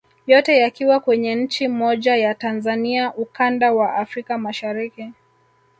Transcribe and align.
Yote 0.27 0.57
yakiwa 0.57 0.99
kwenye 0.99 1.35
nchi 1.35 1.67
moja 1.67 2.15
ya 2.15 2.35
Tanzania 2.35 3.13
ukanda 3.13 3.73
wa 3.73 3.95
Afrika 3.95 4.37
Mashariki 4.37 5.13